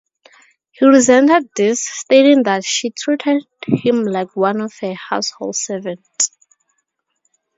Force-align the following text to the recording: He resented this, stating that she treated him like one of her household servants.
He 0.71 0.87
resented 0.87 1.49
this, 1.55 1.85
stating 1.87 2.41
that 2.41 2.65
she 2.65 2.89
treated 2.89 3.45
him 3.67 4.03
like 4.03 4.35
one 4.35 4.59
of 4.61 4.73
her 4.81 4.95
household 4.95 5.55
servants. 5.55 6.31